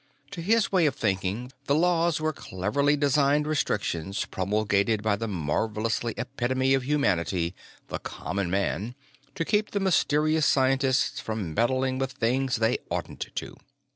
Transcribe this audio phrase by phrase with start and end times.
[0.31, 6.01] To his way of thinking, the laws were cleverly designed restrictions promulgated by that marvelous
[6.03, 7.53] epitome of humanity,
[7.87, 8.95] the common man,
[9.35, 13.55] to keep the mysterious scientists from meddling with things they oughtn't to.